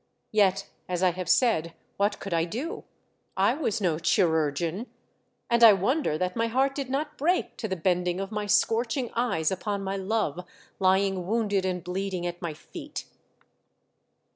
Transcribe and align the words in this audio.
Yet, 0.31 0.67
as 0.89 1.03
I 1.03 1.11
have 1.11 1.29
said, 1.29 1.75
what 1.97 2.19
could 2.19 2.33
I 2.33 2.43
do? 2.43 2.85
I 3.37 3.53
was 3.53 3.79
no 3.79 3.99
chirurgeon; 3.99 4.87
and 5.47 5.63
I 5.63 5.73
wonder 5.73 6.17
that 6.17 6.35
my 6.35 6.47
heart 6.47 6.73
did 6.73 6.89
not 6.89 7.19
break 7.19 7.55
to 7.57 7.67
the 7.67 7.75
bending 7.75 8.19
of 8.19 8.31
my 8.31 8.47
scorching 8.47 9.11
eyes 9.13 9.51
upon 9.51 9.83
my 9.83 9.97
love 9.97 10.43
lying 10.79 11.27
wounded 11.27 11.67
and 11.67 11.83
bleeding 11.83 12.25
at 12.25 12.41
my 12.41 12.55
feet. 12.55 13.05